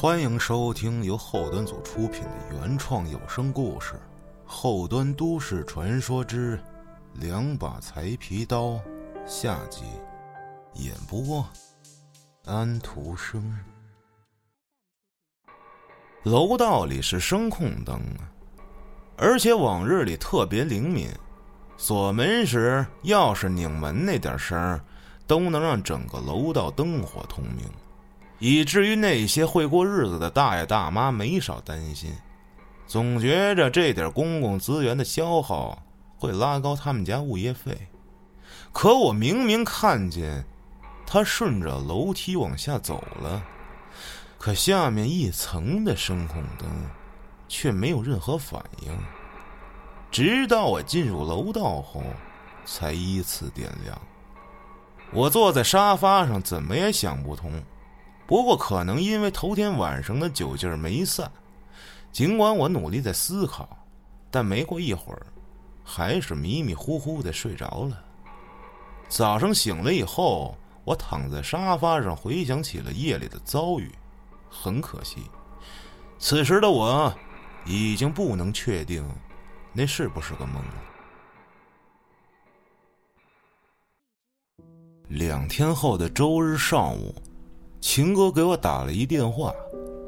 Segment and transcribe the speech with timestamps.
[0.00, 3.94] 欢迎收听由后端组出品的原创有声故事
[4.46, 6.56] 《后端都市传说之
[7.14, 8.74] 两把裁皮刀》
[9.26, 9.82] 下集，
[10.74, 11.44] 演播
[12.44, 13.58] 安徒生。
[16.22, 18.30] 楼道里是声控灯啊，
[19.16, 21.10] 而且往日里特别灵敏，
[21.76, 24.80] 锁门时钥匙拧门那点声
[25.26, 27.68] 都能让整个楼道灯火通明。
[28.38, 32.12] 以至于那些会过日子的大爷大妈没少担心，
[32.86, 35.82] 总觉着这点公共资源的消耗
[36.16, 37.76] 会拉高他们家物业费。
[38.72, 40.44] 可我明明看见
[41.06, 43.42] 他顺着楼梯往下走了，
[44.38, 46.68] 可下面一层的声控灯
[47.48, 48.96] 却没有任何反应，
[50.10, 52.04] 直到我进入楼道后
[52.64, 54.00] 才依次点亮。
[55.10, 57.50] 我坐在沙发上，怎么也想不通。
[58.28, 61.32] 不过，可能因为头天晚上的酒劲儿没散，
[62.12, 63.66] 尽管我努力在思考，
[64.30, 65.26] 但没过一会儿，
[65.82, 68.04] 还是迷迷糊糊的睡着了。
[69.08, 73.90] 早上醒了以后，我躺在沙发上，回想起了夜里的遭遇。
[74.50, 75.22] 很可惜，
[76.18, 77.10] 此时的我
[77.64, 79.02] 已经不能确定
[79.72, 80.74] 那是不是个梦了。
[85.08, 87.14] 两天后的周日上午。
[87.80, 89.54] 秦哥给我打了一电话，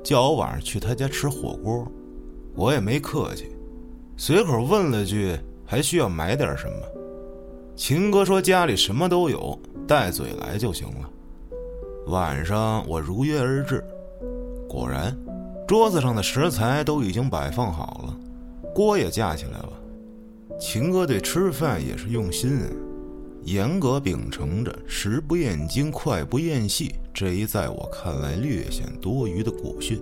[0.02, 1.86] 叫我晚上去他家吃火锅。
[2.54, 3.46] 我也没客气，
[4.16, 6.72] 随口问了句：“还需要买点什么？”
[7.76, 11.08] 秦哥说：“家里什么都有，带嘴来就行了。”
[12.08, 13.84] 晚上我如约而至，
[14.68, 15.16] 果然，
[15.66, 18.18] 桌子上的食材都已经摆放好了，
[18.74, 19.72] 锅也架起来了。
[20.58, 22.58] 秦哥对吃饭也是用心。
[23.44, 30.00] 严格秉承着“食不厌精，脍不厌细”这一在我看来略显多余的古训，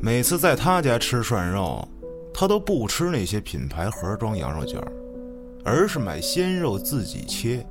[0.00, 1.86] 每次在他家吃涮肉，
[2.32, 4.78] 他都不吃那些品牌盒装羊肉卷，
[5.64, 7.66] 而是买鲜肉自己切，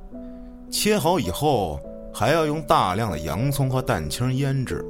[0.68, 1.78] 切好以后
[2.12, 4.84] 还要用大量的洋葱和蛋清腌制，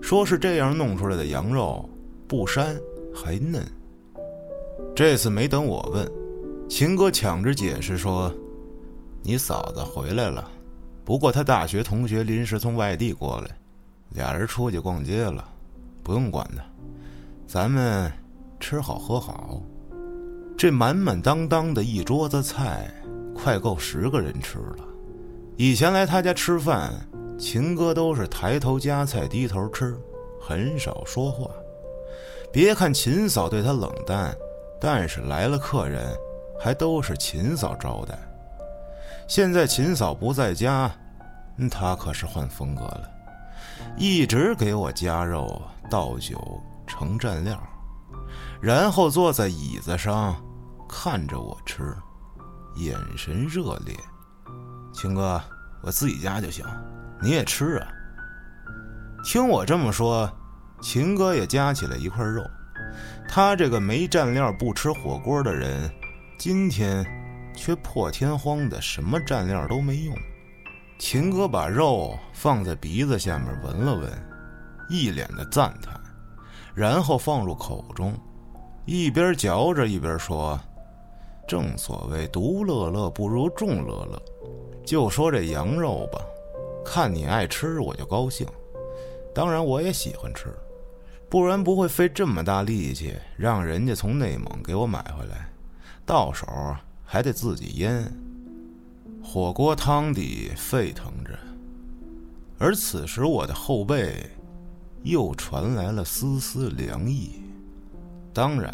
[0.00, 1.88] 说是这样弄出来的羊肉
[2.28, 2.64] 不膻
[3.12, 3.66] 还嫩。
[4.94, 6.08] 这次没等我问，
[6.68, 8.32] 秦哥抢着解释说。
[9.22, 10.50] 你嫂子回来了，
[11.04, 13.56] 不过她大学同学临时从外地过来，
[14.10, 15.44] 俩人出去逛街了，
[16.02, 16.62] 不用管她。
[17.46, 18.10] 咱们
[18.58, 19.60] 吃好喝好，
[20.56, 22.90] 这满满当当的一桌子菜，
[23.34, 24.84] 快够十个人吃了。
[25.56, 26.92] 以前来他家吃饭，
[27.38, 29.96] 秦哥都是抬头夹菜低头吃，
[30.40, 31.50] 很少说话。
[32.52, 34.34] 别看秦嫂对他冷淡，
[34.80, 36.16] 但是来了客人，
[36.58, 38.18] 还都是秦嫂招待。
[39.30, 40.90] 现在秦嫂不在家，
[41.70, 43.08] 他可是换风格了，
[43.96, 47.56] 一直给我加肉、倒酒、盛蘸料，
[48.60, 50.34] 然后坐在椅子上
[50.88, 51.96] 看着我吃，
[52.74, 53.94] 眼神热烈。
[54.92, 55.40] 秦哥，
[55.80, 56.66] 我自己夹就行，
[57.22, 57.86] 你也吃啊。
[59.22, 60.28] 听我这么说，
[60.82, 62.42] 秦哥也夹起来一块肉。
[63.28, 65.88] 他这个没蘸料不吃火锅的人，
[66.36, 67.06] 今天。
[67.54, 70.16] 却破天荒的什么蘸料都没用，
[70.98, 74.10] 秦哥把肉放在鼻子下面闻了闻，
[74.88, 76.00] 一脸的赞叹，
[76.74, 78.14] 然后放入口中，
[78.86, 80.58] 一边嚼着一边说
[81.46, 84.22] ：“正所谓独乐乐不如众乐乐，
[84.84, 86.20] 就说这羊肉吧，
[86.84, 88.46] 看你爱吃我就高兴，
[89.34, 90.54] 当然我也喜欢吃，
[91.28, 95.50] 不然不会费这么大力气让人家从内蒙给我买回来，
[96.04, 96.46] 到手。”
[97.12, 98.08] 还得自己腌。
[99.20, 101.36] 火锅汤底沸腾着，
[102.56, 104.30] 而此时我的后背
[105.02, 107.42] 又传来了丝丝凉意。
[108.32, 108.72] 当然，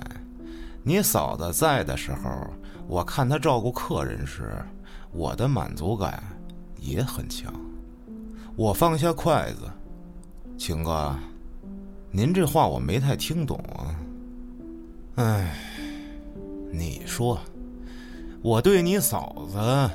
[0.83, 2.47] 你嫂子在的时候，
[2.87, 4.53] 我看她照顾客人时，
[5.13, 6.23] 我的满足感
[6.79, 7.51] 也很强。
[8.55, 9.63] 我放下筷子，
[10.59, 11.17] 秦哥，
[12.11, 13.97] 您这话我没太听懂啊。
[15.15, 15.57] 哎，
[16.71, 17.41] 你说。
[18.47, 19.91] 我对你嫂子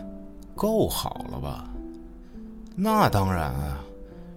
[0.58, 1.70] 够好了吧？
[2.76, 3.80] 那当然啊，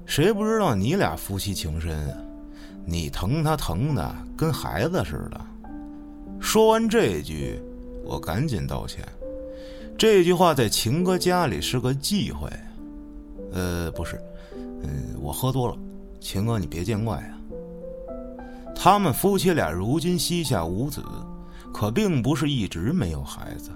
[0.07, 2.17] 谁不知道你俩夫妻情深啊？
[2.87, 5.41] 你疼她疼的跟孩子似的。
[6.39, 7.61] 说完这句，
[8.05, 9.05] 我赶紧道歉。
[9.99, 12.49] 这句话在秦哥家里是个忌讳。
[13.51, 14.17] 呃，不是，
[14.85, 15.77] 嗯，我喝多了，
[16.21, 17.35] 秦哥你别见怪啊。
[18.77, 21.03] 他们夫妻俩如今膝下无子，
[21.73, 23.71] 可并不是一直没有孩子。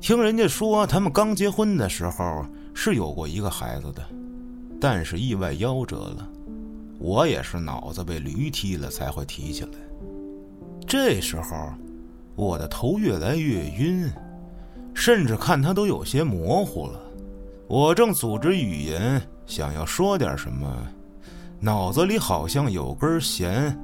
[0.00, 4.02] 听人家说，他们刚结婚的时候是有过一个孩子的，
[4.80, 6.28] 但是意外夭折了。
[6.98, 9.70] 我也是脑子被驴踢了才会提起来。
[10.86, 11.72] 这时候，
[12.34, 14.10] 我的头越来越晕，
[14.94, 17.00] 甚至看他都有些模糊了。
[17.66, 20.74] 我正组织语言想要说点什么，
[21.60, 23.78] 脑子里好像有根弦，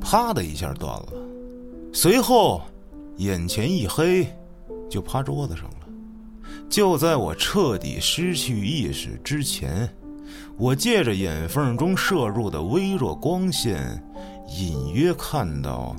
[0.00, 1.12] 啪的一下断了。
[1.92, 2.60] 随后，
[3.16, 4.28] 眼前一黑，
[4.90, 5.88] 就趴桌子上了。
[6.68, 9.88] 就在我彻底失去意识之前。
[10.56, 14.00] 我借着眼缝中射入的微弱光线，
[14.46, 15.96] 隐约看到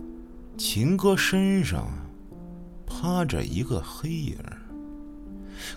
[0.55, 1.88] 秦哥身上
[2.85, 4.38] 趴着一个黑影。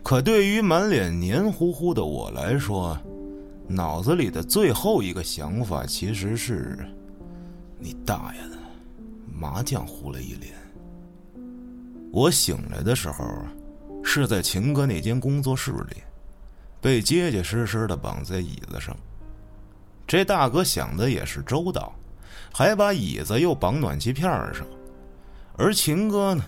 [0.03, 2.97] 可对于满脸黏糊糊的我来说，
[3.67, 6.79] 脑子里的最后一个想法其实是：
[7.79, 8.59] 你大爷的，
[9.33, 10.53] 麻将糊了一脸。
[12.15, 13.27] 我醒来的时候，
[14.05, 15.97] 是在秦哥那间工作室里。
[16.81, 18.97] 被结结实实的绑在椅子上，
[20.07, 21.93] 这大哥想的也是周到，
[22.53, 24.65] 还把椅子又绑暖气片上。
[25.57, 26.45] 而秦哥呢，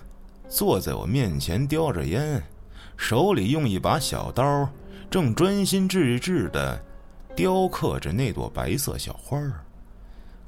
[0.48, 2.40] 坐在我面前叼着烟，
[2.96, 4.68] 手里用一把小刀，
[5.10, 6.80] 正专心致志的
[7.34, 9.64] 雕刻着那朵白色小花儿。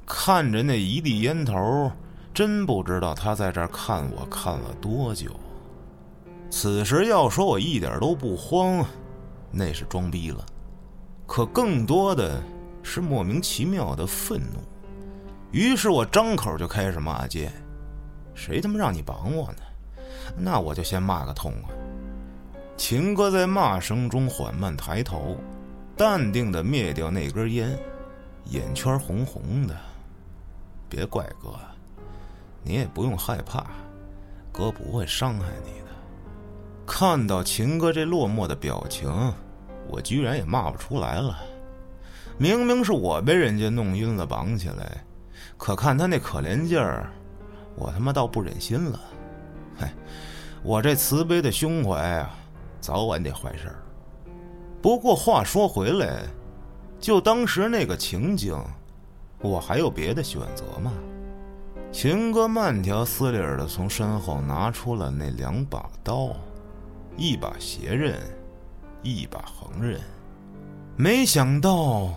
[0.05, 1.91] 看着那一地烟头，
[2.39, 5.37] 真不知道他在这儿看我看了多久。
[6.49, 8.81] 此时要说我一点都不慌。
[9.51, 10.45] 那是装逼了，
[11.27, 12.41] 可更多的
[12.81, 14.61] 是莫名其妙的愤怒。
[15.51, 17.51] 于是我张口就开始骂街
[18.33, 20.03] ：“谁他妈让你绑我呢？
[20.37, 21.75] 那我就先骂个痛快。”
[22.77, 25.35] 秦哥在骂声中缓慢抬头，
[25.97, 27.77] 淡定的灭掉那根烟，
[28.45, 29.75] 眼圈红红的。
[30.87, 31.49] 别怪哥，
[32.63, 33.65] 你也不用害怕，
[34.51, 35.85] 哥不会伤害你的。
[36.85, 39.09] 看到秦哥这落寞的表情，
[39.87, 41.37] 我居然也骂不出来了。
[42.37, 45.03] 明明是我被人家弄晕了绑起来，
[45.57, 47.11] 可看他那可怜劲儿，
[47.75, 48.99] 我他妈倒不忍心了。
[49.77, 49.93] 嗨，
[50.63, 52.33] 我这慈悲的胸怀啊，
[52.79, 53.75] 早晚得坏事儿。
[54.81, 56.23] 不过话说回来，
[56.99, 58.57] 就当时那个情景，
[59.41, 60.93] 我还有别的选择吗？
[61.91, 66.35] 秦哥慢条斯理的从身后拿出了那两把刀。
[67.17, 68.17] 一把斜刃，
[69.03, 69.99] 一把横刃，
[70.95, 72.13] 没想到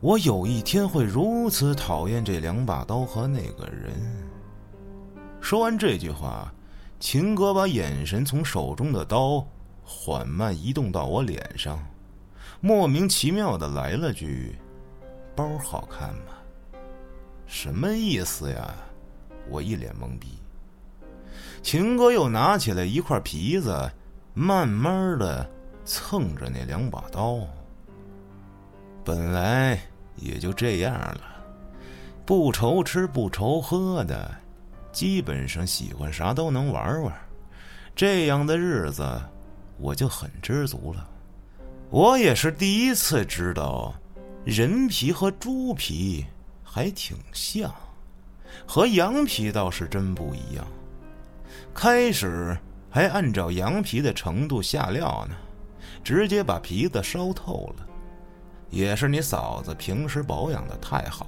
[0.00, 3.94] 我有一天会如此讨厌这两把刀和那个人。
[5.40, 6.52] 说完这句话，
[7.00, 9.42] 秦哥把眼神从手中的刀
[9.82, 11.82] 缓慢移动到我脸上，
[12.60, 14.58] 莫名其妙的来了句
[15.34, 16.32] ：“包好看吗？”
[17.46, 18.74] 什么意思呀？
[19.48, 20.28] 我一脸懵逼。
[21.62, 23.90] 秦哥又拿起来一块皮子。
[24.34, 25.46] 慢慢的
[25.84, 27.40] 蹭着那两把刀，
[29.04, 29.78] 本来
[30.16, 31.20] 也就这样了，
[32.24, 34.34] 不愁吃不愁喝的，
[34.90, 37.14] 基本上喜欢啥都能玩玩，
[37.94, 39.20] 这样的日子
[39.76, 41.06] 我就很知足了。
[41.90, 43.94] 我也是第一次知道，
[44.46, 46.24] 人皮和猪皮
[46.64, 47.70] 还挺像，
[48.66, 50.66] 和羊皮倒是真不一样。
[51.74, 52.56] 开始。
[52.94, 55.34] 还按照羊皮的程度下料呢，
[56.04, 57.86] 直接把皮子烧透了。
[58.68, 61.26] 也是你嫂子平时保养的太好，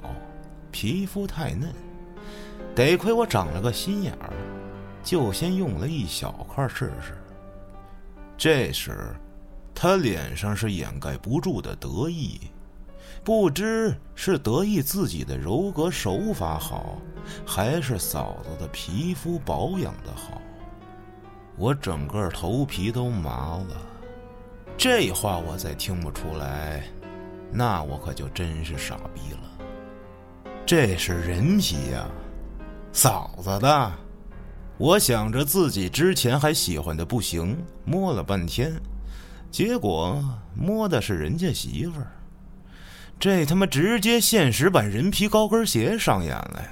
[0.71, 1.73] 皮肤太嫩。
[2.75, 4.31] 得亏我长了个心眼儿，
[5.03, 7.17] 就先用了一小块试试。
[8.37, 9.17] 这时，
[9.75, 12.39] 他脸上是掩盖不住的得意，
[13.25, 16.99] 不知是得意自己的柔格手法好，
[17.47, 20.43] 还是嫂子的皮肤保养的好。
[21.57, 23.77] 我整个头皮都麻了，
[24.77, 26.85] 这话我再听不出来，
[27.51, 30.53] 那我可就真是傻逼了。
[30.67, 32.07] 这是人皮呀，
[32.93, 33.93] 嫂子的。
[34.77, 38.75] 我想着自己之前还喜欢的不行，摸了半天，
[39.51, 40.23] 结果
[40.55, 42.09] 摸的是人家媳妇儿。
[43.19, 46.69] 这他妈直接现实版人皮高跟鞋上演了呀！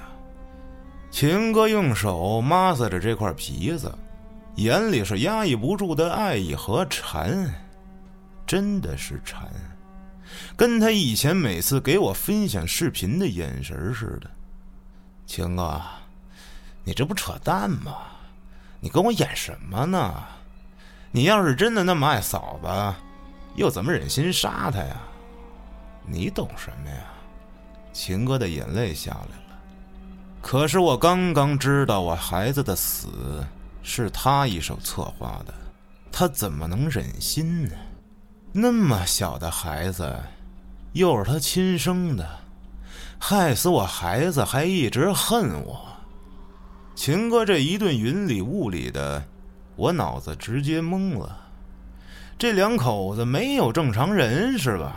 [1.09, 3.93] 秦哥用手抹擦着这块皮子。
[4.57, 7.51] 眼里是压抑不住的爱意和馋，
[8.45, 9.49] 真的是馋，
[10.55, 14.29] 跟他以前每次给我分享视频的眼神似的。
[15.25, 15.81] 秦哥，
[16.83, 17.95] 你这不扯淡吗？
[18.79, 20.23] 你跟我演什么呢？
[21.11, 22.95] 你要是真的那么爱嫂子，
[23.55, 25.01] 又怎么忍心杀她呀？
[26.05, 27.03] 你懂什么呀？
[27.91, 29.59] 秦哥的眼泪下来了。
[30.41, 33.07] 可是我刚刚知道我孩子的死。
[33.85, 35.53] 是他一手策划的，
[36.09, 37.75] 他怎么能忍心呢？
[38.53, 40.23] 那么小的孩子，
[40.93, 42.25] 又是他亲生的，
[43.19, 45.85] 害死我孩子，还一直恨我。
[46.95, 49.21] 秦哥这一顿云里雾里的，
[49.75, 51.37] 我脑子直接懵了。
[52.39, 54.95] 这两口子没有正常人是吧？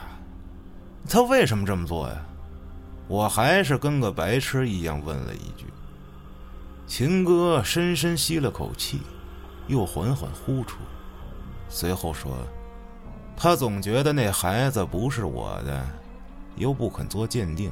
[1.08, 2.16] 他为什么这么做呀？
[3.08, 5.66] 我还是跟个白痴一样问了一句。
[6.86, 9.00] 秦哥深深吸了口气，
[9.68, 10.78] 又缓缓呼出，
[11.68, 12.36] 随后说
[13.36, 15.86] ：“他总觉得那孩子不是我的，
[16.56, 17.70] 又不肯做鉴定。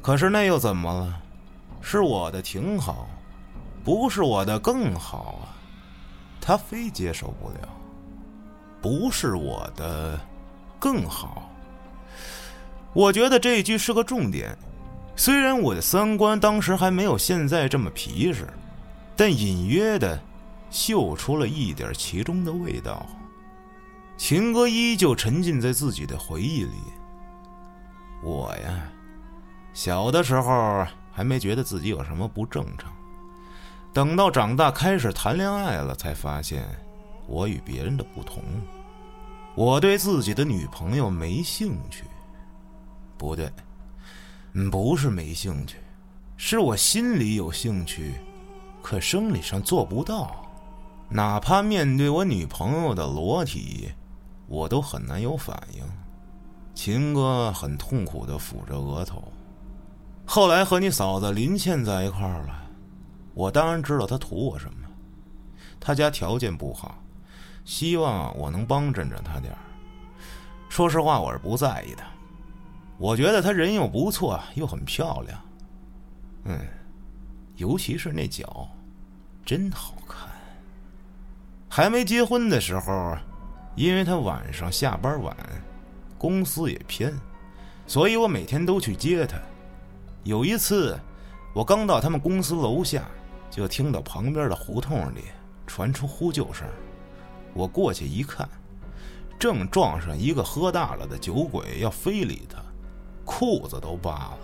[0.00, 1.14] 可是那又怎么了？
[1.82, 3.06] 是我的挺好，
[3.84, 5.52] 不是我的更好啊！
[6.40, 7.68] 他非接受不了。”
[8.80, 10.18] 不是我的
[10.80, 11.51] 更好。
[12.92, 14.56] 我觉得这句是个重点。
[15.16, 18.46] 虽然我的三观当时还没有现在这么皮实，
[19.16, 20.20] 但隐约的
[20.70, 23.06] 嗅出了一点其中的味道。
[24.16, 26.74] 秦哥依旧沉浸在自己的回忆里。
[28.22, 28.88] 我呀，
[29.72, 32.92] 小的时候还没觉得自己有什么不正常，
[33.92, 36.64] 等到长大开始谈恋爱了，才发现。
[37.26, 38.42] 我与别人的不同，
[39.54, 42.04] 我对自己的女朋友没兴趣。
[43.22, 43.48] 不对，
[44.68, 45.76] 不是没兴趣，
[46.36, 48.14] 是我心里有兴趣，
[48.82, 50.44] 可生理上做不到。
[51.08, 53.92] 哪怕面对我女朋友的裸体，
[54.48, 55.84] 我都很难有反应。
[56.74, 59.22] 秦哥很痛苦的抚着额头。
[60.26, 62.60] 后来和你嫂子林倩在一块儿了，
[63.34, 64.88] 我当然知道她图我什么。
[65.78, 66.98] 她家条件不好。
[67.64, 69.58] 希望我能帮衬着他点儿。
[70.68, 72.02] 说实话，我是不在意的。
[73.02, 75.40] 我觉得他人又不错，又很漂亮。
[76.44, 76.56] 嗯，
[77.56, 78.68] 尤其是那脚，
[79.44, 80.28] 真好看。
[81.68, 83.16] 还没结婚的时候，
[83.74, 85.36] 因为他晚上下班晚，
[86.16, 87.12] 公司也偏，
[87.88, 89.36] 所以我每天都去接他。
[90.22, 90.96] 有一次，
[91.52, 93.02] 我刚到他们公司楼下，
[93.50, 95.22] 就听到旁边的胡同里
[95.66, 96.64] 传出呼救声。
[97.52, 98.48] 我过去一看，
[99.40, 102.62] 正撞上一个喝大了的酒鬼，要非礼他，
[103.24, 104.38] 裤子都扒了。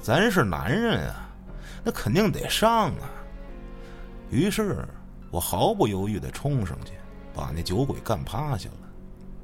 [0.00, 1.28] 咱是男人啊，
[1.84, 3.10] 那肯定得上啊。
[4.30, 4.86] 于是
[5.30, 6.92] 我毫不犹豫的冲上去，
[7.34, 8.88] 把那酒鬼干趴下了。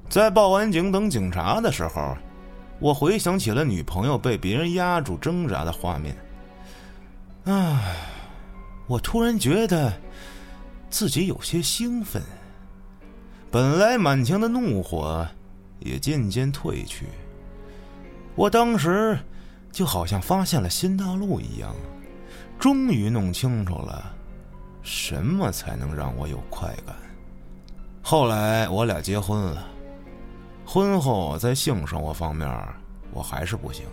[0.08, 2.16] 在报完警等警察的时候，
[2.78, 6.16] 我回想起了女朋友被别人压住挣扎的画面。
[7.44, 7.96] 唉，
[8.86, 9.92] 我突然觉得
[10.90, 12.22] 自己有些兴奋。
[13.50, 15.26] 本来满腔的怒火
[15.78, 17.06] 也渐渐褪去，
[18.34, 19.18] 我当时
[19.70, 21.74] 就好像发现了新大陆一样，
[22.58, 24.12] 终于弄清楚了
[24.82, 26.94] 什么才能让我有快感。
[28.02, 29.66] 后来我俩结婚了，
[30.64, 32.48] 婚后在性生活方面
[33.12, 33.86] 我还是不行，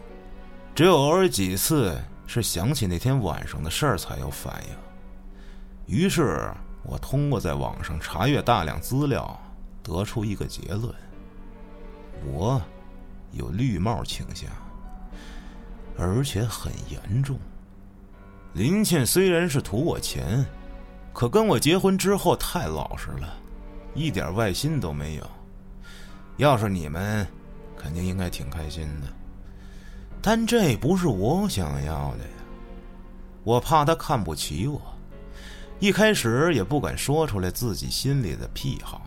[0.75, 5.95] 只有偶尔几次是想起那天晚上的事儿才有反应。
[5.95, 6.51] 于是
[6.83, 9.39] 我通过在网上查阅大量资料。
[9.83, 10.93] 得出一个结论：
[12.23, 12.61] 我
[13.31, 14.49] 有绿帽倾向，
[15.97, 17.37] 而且很严重。
[18.53, 20.45] 林倩虽然是图我钱，
[21.13, 23.33] 可跟我结婚之后太老实了，
[23.93, 25.29] 一点外心都没有。
[26.37, 27.25] 要是你们，
[27.77, 29.07] 肯定应该挺开心的。
[30.21, 32.29] 但这不是我想要的呀！
[33.43, 34.79] 我怕她看不起我，
[35.79, 39.01] 一开始也不敢说出来自己心里的癖好。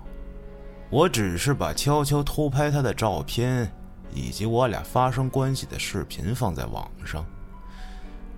[0.90, 3.70] 我只是把悄悄偷拍他的照片，
[4.14, 7.26] 以及我俩发生关系的视频放在网上，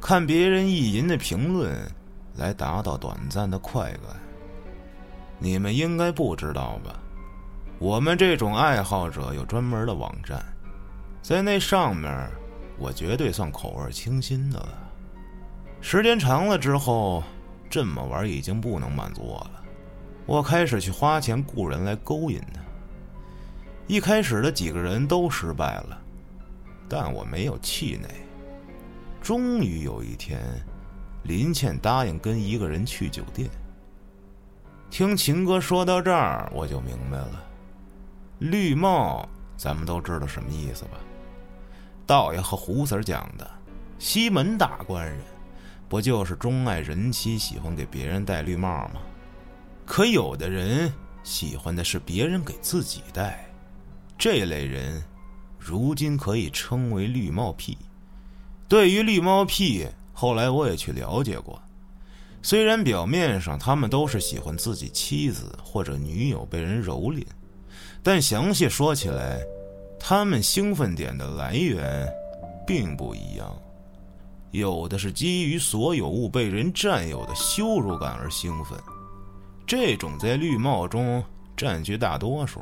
[0.00, 1.76] 看别人意淫的评论，
[2.34, 4.16] 来达到短暂的快感。
[5.38, 6.98] 你们应该不知道吧？
[7.78, 10.42] 我们这种爱好者有专门的网站，
[11.20, 12.10] 在那上面，
[12.78, 14.68] 我绝对算口味清新的了。
[15.82, 17.22] 时间长了之后，
[17.68, 19.62] 这么玩已经不能满足我了。
[20.24, 22.60] 我开始去花钱雇人来勾引他。
[23.88, 25.98] 一开始的几个人都失败了，
[26.88, 28.08] 但我没有气馁。
[29.20, 30.40] 终于有一天，
[31.22, 33.48] 林倩答应跟一个人去酒店。
[34.90, 37.44] 听秦哥说到这儿，我就明白了，
[38.38, 40.98] 绿帽咱们都知道什么意思吧？
[42.06, 43.48] 道爷和胡 Sir 讲的，
[43.98, 45.18] 西门大官人，
[45.88, 49.00] 不就是钟爱人妻，喜欢给别人戴绿帽吗？
[49.84, 53.45] 可有的人喜欢的是别人给自己戴，
[54.18, 55.02] 这类人
[55.58, 57.76] 如今可以称为绿帽癖。
[58.68, 61.60] 对于绿帽癖，后来我也去了解过。
[62.42, 67.26] 虽然表面上他们都是喜欢自己妻子或者女友被人蹂躏，
[68.02, 69.40] 但详细说起来，
[69.98, 72.08] 他们兴奋点的来源
[72.66, 73.52] 并不一样，
[74.52, 78.78] 有的是基于所有物被人占有的羞辱感而兴奋，
[79.66, 81.22] 这种在绿帽中
[81.56, 82.60] 占据大多数；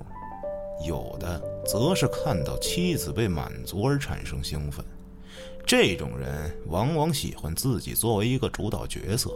[0.82, 4.84] 有的则是看到妻子被满足而产生兴奋，
[5.66, 9.30] 这种人往往喜欢自己作为一个主导角色，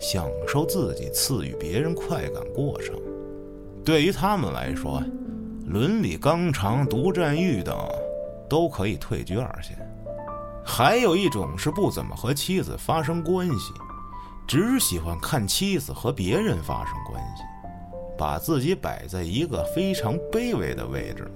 [0.00, 2.94] 享受自己赐予别人快感过程。
[3.84, 5.02] 对于他们来说，
[5.66, 7.76] 伦理纲常、独占欲等，
[8.48, 9.76] 都可以退居二线。
[10.64, 13.72] 还有一种是不怎么和妻子发生关系，
[14.46, 17.42] 只喜欢看妻子和别人发生关系，
[18.16, 21.30] 把自己摆在一个非常卑微的位置，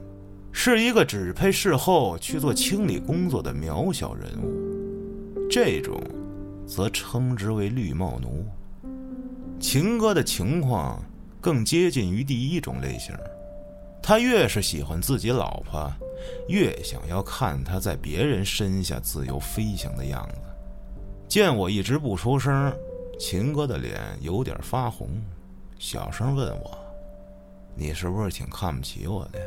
[0.53, 5.49] 是一个只配事后去做清理工作的渺小人物。
[5.51, 6.01] 这种，
[6.67, 8.47] 则称之为绿帽奴。
[9.59, 11.03] 秦哥的情况
[11.41, 13.15] 更接近于第一种类型。
[14.03, 15.93] 他越是喜欢自己老婆，
[16.49, 20.41] 越想要看她在别人身下自由飞翔的样子。
[21.29, 22.73] 见我一直不出声，
[23.19, 25.09] 秦哥的脸有点发红，
[25.81, 26.79] 小声问我
[27.75, 29.41] ：“你是不是挺看不起我的？”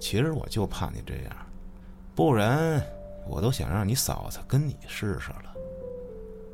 [0.00, 1.36] 其实我就怕你这样，
[2.12, 2.84] 不然
[3.24, 5.54] 我都想让你嫂子跟你试试了。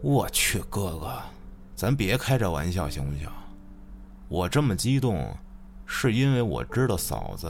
[0.03, 1.19] 我去，哥哥，
[1.75, 3.27] 咱别开这玩笑行不行？
[4.29, 5.35] 我这么激动。
[5.87, 7.47] 是因为我知道嫂子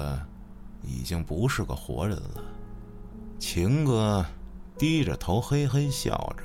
[0.83, 2.43] 已经不是个活人了。
[3.39, 4.25] 秦哥
[4.77, 6.45] 低着头嘿嘿笑着。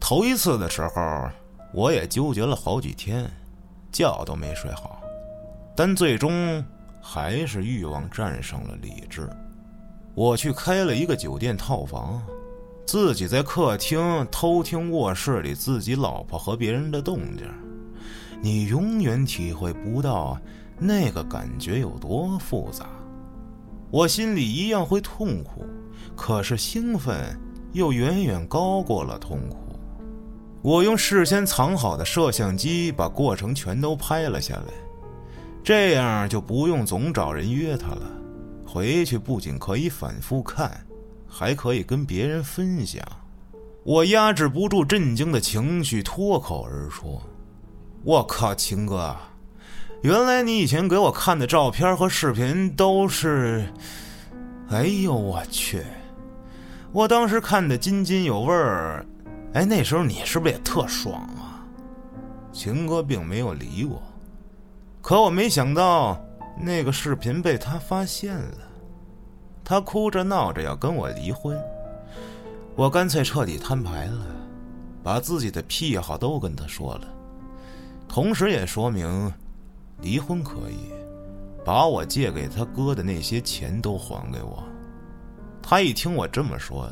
[0.00, 1.28] 头一次的时候，
[1.72, 3.30] 我也纠结了好几天，
[3.90, 5.00] 觉都没睡好。
[5.76, 6.64] 但最终
[7.00, 9.28] 还是欲望战胜了理智。
[10.14, 12.22] 我去开了一个酒店套房，
[12.86, 17.46] 自己在客厅偷听卧室里自己老婆和别人的动静。
[18.42, 20.38] 你永远体会不到。
[20.82, 22.86] 那个感觉有多复杂，
[23.90, 25.62] 我心里一样会痛苦，
[26.16, 27.38] 可是兴奋
[27.74, 29.69] 又远远高过了痛苦。
[30.62, 34.72] 我用事先藏好的摄像机把过程全都拍了下来，
[35.64, 38.02] 这样就不用总找人约他了。
[38.66, 40.86] 回去不仅可以反复看，
[41.26, 43.02] 还可以跟别人分享。
[43.82, 47.20] 我压制不住震惊的情绪，脱口而出
[48.04, 49.16] ：“我靠，秦哥！”
[50.02, 53.66] 原来你以前给我看的照片和视频都是，
[54.68, 55.82] 哎呦我去！
[56.92, 59.04] 我当时看的津津有味儿，
[59.54, 61.66] 哎，那时候你是不是也特爽啊？
[62.52, 64.00] 秦哥并没有理我，
[65.02, 66.20] 可我没想到
[66.56, 68.58] 那个视频被他发现了，
[69.64, 71.60] 他哭着闹着要跟我离婚，
[72.76, 74.26] 我干脆彻底摊牌了，
[75.02, 77.08] 把自己的癖好都跟他说了，
[78.08, 79.32] 同时也说明。
[80.02, 80.94] 离婚可以，
[81.62, 84.64] 把我借给他哥的那些钱都还给我。
[85.60, 86.90] 他一听我这么说，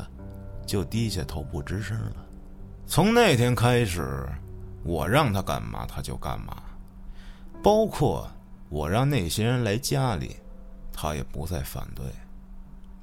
[0.63, 2.15] 就低下头不吱声了。
[2.91, 4.27] 从那天开始，
[4.83, 6.63] 我让他干嘛他就干嘛，
[7.61, 8.27] 包括
[8.67, 10.37] 我让那些人来家里，
[10.91, 12.03] 他也不再反对，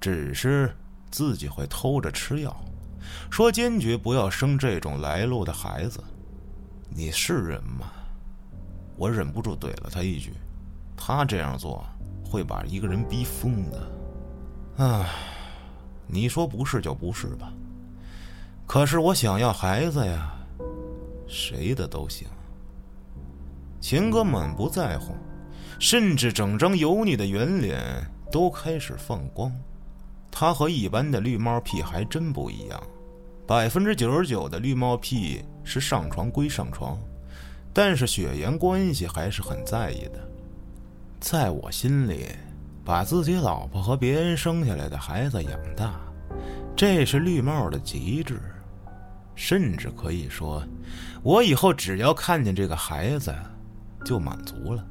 [0.01, 0.75] 只是
[1.09, 2.55] 自己会偷着吃药，
[3.31, 6.03] 说坚决不要生这种来路的孩子。
[6.89, 7.93] 你是人吗？
[8.97, 10.33] 我忍不住怼了他一句
[10.99, 11.87] ：“他这样做
[12.25, 13.89] 会把一个人逼疯的。”
[14.83, 15.09] 唉，
[16.09, 17.53] 你说不是就不是吧。
[18.67, 20.35] 可是我想要孩子呀，
[21.27, 22.27] 谁的都行。
[23.81, 25.15] 秦哥满不在乎，
[25.79, 27.81] 甚至整张油腻的圆脸
[28.33, 29.53] 都开始放光。
[30.31, 32.83] 他和一般的绿帽癖还真不一样，
[33.47, 36.99] 百分之九十九的绿帽癖是上床归上床。
[37.73, 40.29] 但是血缘关系还是很在意的，
[41.21, 42.27] 在我心里，
[42.85, 46.01] 把自己老婆和别人生下来的孩子养大，
[46.75, 48.41] 这是绿帽的极致，
[49.37, 50.61] 甚至可以说，
[51.23, 53.33] 我以后只要看见这个孩子，
[54.05, 54.85] 就满足了。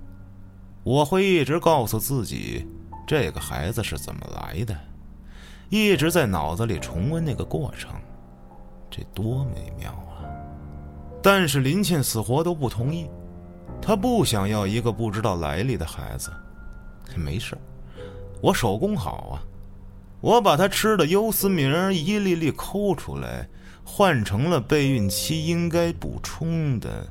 [0.84, 2.65] 我会一直告诉自己，
[3.08, 4.77] 这个孩子是怎么来的，
[5.69, 7.91] 一直在脑子里重温那个过程，
[8.89, 10.23] 这多美妙啊！
[11.23, 13.10] 但是林倩死活都不同意，
[13.81, 16.31] 她不想要一个不知道来历的孩子。
[17.15, 17.58] 没事
[18.41, 19.41] 我手工好啊，
[20.21, 23.47] 我把她吃的优思明一粒粒抠出来，
[23.84, 27.08] 换成了备孕期应该补充的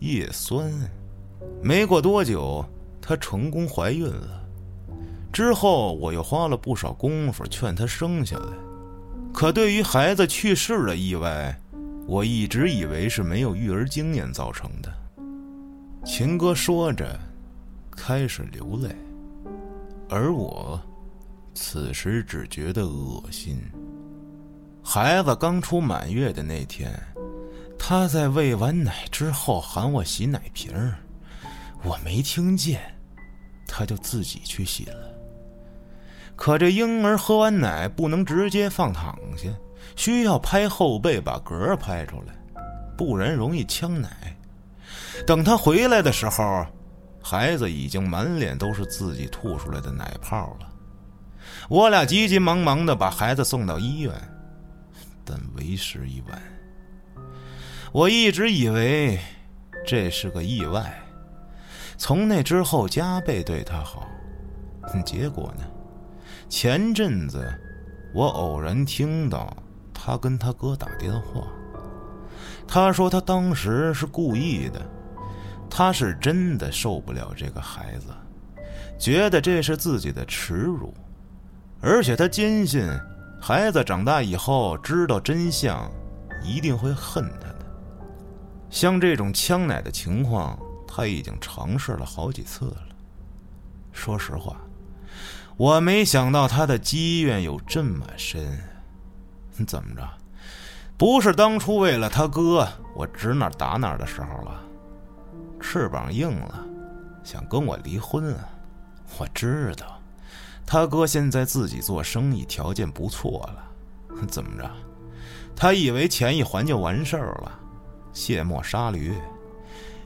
[0.00, 0.70] 叶酸。
[1.62, 2.64] 没过多久，
[3.00, 4.42] 她成功怀孕了。
[5.32, 8.52] 之后我又花了不少功夫劝她生下来，
[9.32, 11.56] 可对于孩子去世的意外。
[12.06, 14.92] 我一直以为是没有育儿经验造成的。
[16.04, 17.16] 秦哥说着，
[17.92, 18.88] 开始流泪，
[20.08, 20.80] 而我
[21.54, 23.60] 此时只觉得恶心。
[24.82, 26.92] 孩子刚出满月的那天，
[27.78, 30.98] 他在喂完奶之后喊我洗奶瓶儿，
[31.82, 32.80] 我没听见，
[33.66, 35.14] 他就自己去洗了。
[36.34, 39.48] 可这婴儿喝完奶不能直接放躺下，
[39.96, 42.34] 需要拍后背把嗝拍出来，
[42.96, 44.36] 不然容易呛奶。
[45.26, 46.66] 等他回来的时候，
[47.22, 50.66] 孩子已经满脸都是自己吐出来的奶泡了。
[51.68, 54.12] 我俩急急忙忙的把孩子送到医院，
[55.24, 56.42] 但为时已晚。
[57.92, 59.18] 我一直以为
[59.86, 60.92] 这是个意外，
[61.96, 64.06] 从那之后加倍对他好。
[65.04, 65.64] 结果呢？
[66.48, 67.46] 前阵子
[68.12, 69.56] 我偶然听到
[69.94, 71.46] 他跟他哥打电话，
[72.66, 74.80] 他说他当时是故意的。
[75.72, 78.06] 他是真的受不了这个孩子，
[78.98, 80.92] 觉得这是自己的耻辱，
[81.80, 82.86] 而且他坚信
[83.40, 85.90] 孩子长大以后知道真相，
[86.42, 87.66] 一定会恨他的。
[88.68, 92.76] 像这种呛奶的情况，他已经尝试了好几次了。
[93.92, 94.56] 说实话，
[95.56, 98.58] 我没想到他的积怨有这么深。
[99.66, 100.08] 怎么着？
[100.96, 104.60] 不是当初为了他哥，我指哪打哪的时候了？
[105.60, 106.64] 翅膀硬了，
[107.22, 108.48] 想跟我离婚啊！
[109.18, 109.99] 我知道，
[110.72, 114.70] 他哥现在自己做生意条件不错了，怎么着？
[115.56, 117.58] 他以为钱一还就完事儿了，
[118.12, 119.12] 卸磨杀驴，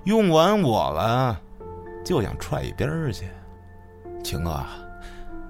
[0.04, 1.38] 用完我了，
[2.02, 3.28] 就想踹一边儿去。
[4.22, 4.64] 秦哥，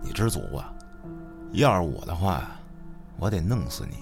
[0.03, 0.75] 你知足吧？
[1.53, 2.51] 要是我的话，
[3.17, 3.99] 我得弄死你！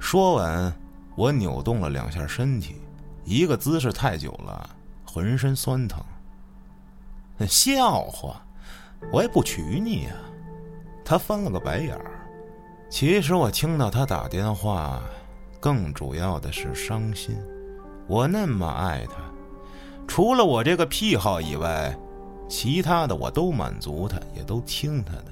[0.00, 0.74] 说完，
[1.14, 2.82] 我扭动了两下身体，
[3.22, 4.70] 一个姿势太久了。
[5.04, 6.02] 浑身酸疼，
[7.48, 8.44] 笑话，
[9.12, 10.12] 我也不娶你呀！
[11.04, 12.10] 他翻了个白眼儿。
[12.88, 15.02] 其实我听到他打电话，
[15.60, 17.36] 更主要的是伤心。
[18.06, 19.14] 我那么爱他，
[20.06, 21.96] 除了我这个癖好以外，
[22.48, 25.26] 其他的我都满足他，也都听他的。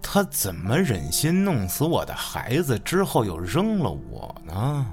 [0.00, 4.86] 他怎么忍心弄死我的孩子之后又扔了我呢？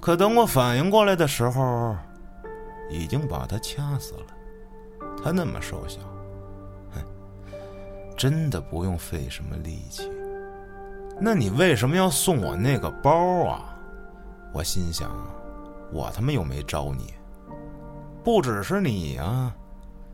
[0.00, 1.96] 可等我反应过来的时候。
[2.90, 4.26] 已经把他掐死了，
[5.24, 5.98] 他那么瘦小，
[8.16, 10.10] 真的不用费什么力气。
[11.20, 13.76] 那你为什么要送我那个包啊？
[14.52, 15.10] 我心想，
[15.92, 17.14] 我他妈又没招你，
[18.24, 19.54] 不只是你啊，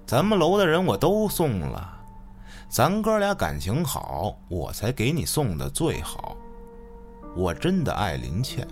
[0.07, 1.97] 咱们楼的人我都送了。
[2.69, 6.37] 咱哥俩感情好，我才给你送的最好。
[7.35, 8.67] 我真的爱林倩，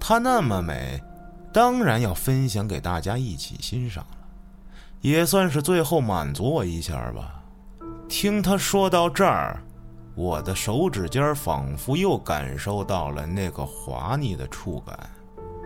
[0.00, 1.00] 她那么美。
[1.52, 4.26] 当然要分享给大家一起欣赏了，
[5.02, 7.41] 也算是最后满足我一下吧。
[8.12, 9.58] 听他说到这儿，
[10.14, 15.10] 我的手指尖仿佛又感受到了那个滑腻的触感，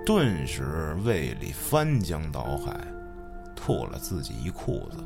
[0.07, 2.73] 顿时胃里翻江倒海，
[3.57, 4.99] 吐了自己一裤子。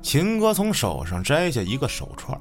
[0.00, 2.40] 秦哥从手上摘下一个手串，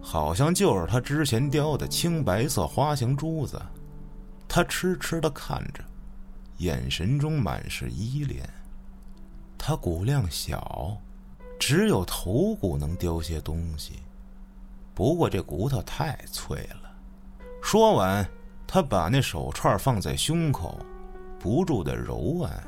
[0.00, 3.60] 好像就是他之前雕的青白色花形珠子，
[4.46, 5.82] 他痴痴的看着。
[6.58, 8.48] 眼神中满是依恋。
[9.58, 10.96] 他骨量小，
[11.64, 13.92] 只有头骨能雕些东西，
[14.92, 16.90] 不过这骨头太脆了。
[17.62, 18.28] 说完，
[18.66, 20.80] 他把那手串放在胸口，
[21.38, 22.64] 不住的揉按，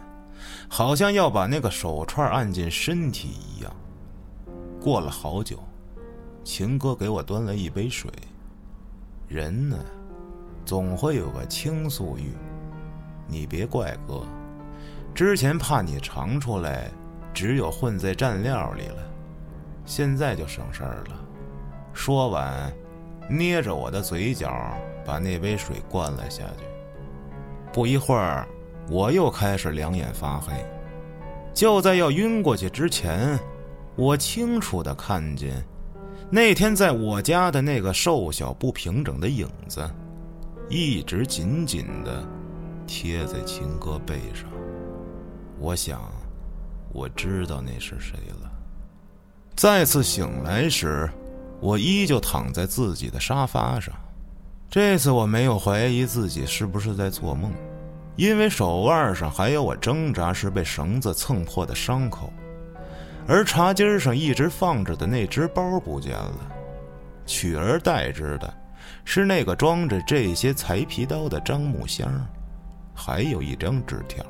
[0.68, 3.76] 好像要把那个手串按进身体一样。
[4.80, 5.59] 过了好久，
[6.44, 8.09] 秦哥给我端了一杯水。
[9.26, 9.76] 人呢，
[10.64, 12.33] 总会有个倾诉欲。
[13.26, 14.22] 你别怪哥，
[15.12, 16.92] 之前怕你尝出来，
[17.35, 19.03] 只有混在蘸料里了，
[19.85, 21.20] 现在就省事儿了。
[21.92, 22.73] 说完，
[23.29, 24.51] 捏着我的嘴角，
[25.05, 26.64] 把那杯水灌了下去。
[27.73, 28.47] 不一会儿，
[28.88, 30.53] 我又开始两眼发黑。
[31.53, 33.38] 就在要晕过去之前，
[33.97, 35.62] 我清楚的看见，
[36.31, 39.88] 那天在我家的那个瘦小不平整的影子，
[40.68, 42.25] 一直紧紧的。
[42.87, 44.47] 贴在秦哥背上，
[45.59, 46.03] 我想，
[46.94, 48.50] 我知道那是谁了。
[49.57, 51.11] 再次醒来时，
[51.61, 53.92] 我依旧躺在自己的沙发上。
[54.70, 57.52] 这次我没有怀疑自己是不是在做梦，
[58.16, 62.33] 因为手腕上还有我挣扎时被绳子蹭破的伤口，
[63.26, 66.52] 而茶几上一直放着的那只包不见了，
[67.26, 68.54] 取而代之的
[69.04, 72.09] 是那个装着这些裁皮刀的樟木箱。
[72.96, 74.24] 还有一张纸条。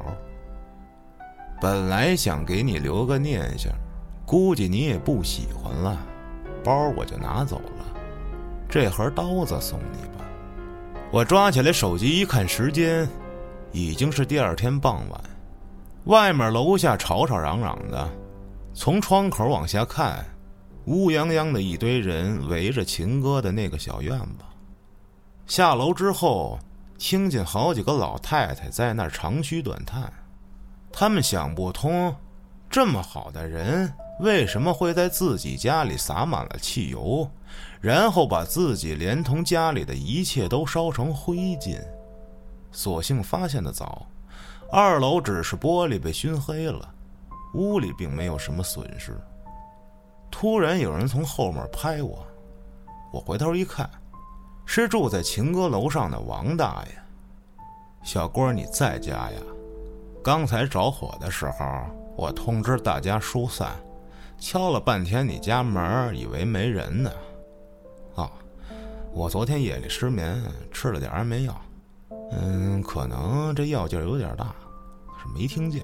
[1.64, 3.72] 本来想给你留个念想，
[4.27, 5.98] 估计你也不喜欢了，
[6.62, 7.87] 包我就拿走了。
[8.68, 10.27] 这盒刀子送你吧。
[11.11, 13.09] 我抓起来手机一看，时间
[13.72, 15.20] 已经是第二天傍晚。
[16.05, 18.11] 外面楼下吵吵嚷嚷的，
[18.74, 20.22] 从窗口往下看，
[20.85, 24.44] 乌泱泱的一堆人围着秦哥的那个小院子。
[25.46, 26.59] 下楼之后，
[26.98, 30.12] 听见好几个老太太在那儿长吁短叹，
[30.96, 32.14] 他们想不通，
[32.70, 37.28] 这么好的人为什么会在自己家里撒满了汽油？
[37.80, 41.83] 然后把自己连同家里的一切都烧成灰烬。
[42.70, 44.07] 所幸发现的早，
[44.70, 46.88] 二楼只是玻璃被熏黑了，
[47.54, 49.20] 屋里并没有什么损失。
[50.30, 52.24] 突然有人从后面拍我，
[53.12, 53.90] 我回头一看，
[54.64, 56.96] 是住在秦阁楼上的王大爷。
[58.04, 59.40] 小郭，你在家呀？
[60.25, 61.67] 刚才着火的时候，
[62.17, 63.73] 我通知大家疏散，
[64.39, 67.13] 敲了半天你家门，以为没人呢。
[68.15, 68.33] 啊，
[69.13, 71.55] 我昨天夜里失眠，吃了点安眠药，
[72.33, 74.47] 嗯，可能这药劲有点大，
[75.23, 75.83] 是没听见。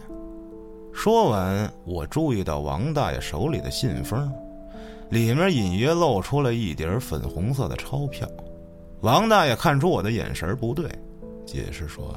[0.90, 4.32] 说完，我注意到王大爷手里的信封，
[5.10, 8.26] 里面隐约露出了一叠粉红色的钞票。
[9.02, 10.90] 王大爷看出我的眼神不对，
[11.44, 12.14] 解释说：“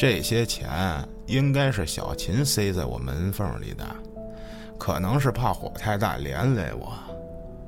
[0.00, 3.84] 这些钱应该是小秦塞在我门缝里的，
[4.78, 6.90] 可能是怕火太大连累我。”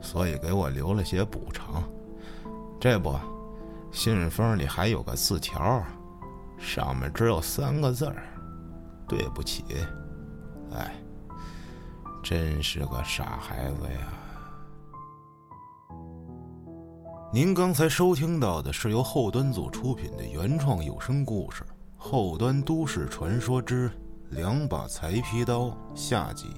[0.00, 1.84] 所以给我留了些补偿，
[2.80, 3.14] 这不，
[3.92, 5.84] 信封里还有个字条，
[6.58, 8.22] 上面只有三个字儿
[9.06, 9.62] ：“对不起。”
[10.74, 10.90] 哎，
[12.22, 14.08] 真是个傻孩子呀！
[17.30, 21.62] 您刚才收听到的是由后端组出品的原创有声故事
[22.04, 23.88] 《后端都市传说之
[24.30, 26.48] 两把裁皮刀》下集。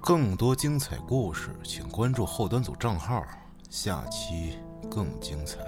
[0.00, 3.22] 更多精彩故事，请关注后端组账号，
[3.68, 4.58] 下期
[4.90, 5.58] 更精彩。